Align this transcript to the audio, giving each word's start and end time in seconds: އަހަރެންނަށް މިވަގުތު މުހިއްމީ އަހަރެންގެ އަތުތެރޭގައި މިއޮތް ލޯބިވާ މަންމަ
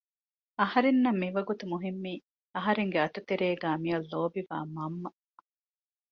އަހަރެންނަށް 0.61 1.19
މިވަގުތު 1.21 1.63
މުހިއްމީ 1.71 2.13
އަހަރެންގެ 2.55 2.99
އަތުތެރޭގައި 3.01 3.79
މިއޮތް 3.83 4.09
ލޯބިވާ 4.11 4.57
މަންމަ 4.75 5.09